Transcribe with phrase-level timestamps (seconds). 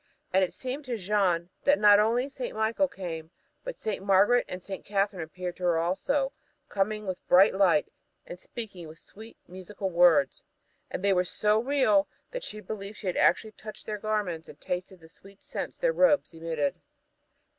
[0.33, 2.55] And it seemed to Jeanne that not only St.
[2.55, 3.29] Michael came,
[3.63, 4.03] but St.
[4.03, 4.83] Margaret and St.
[4.83, 6.33] Catherine appeared to her also,
[6.69, 7.87] coming with a bright light,
[8.25, 10.43] and speaking with sweet and musical words.
[10.89, 14.59] And they were so real that she believed she had actually touched their garments and
[14.59, 16.81] tasted the sweet scents their robes emitted.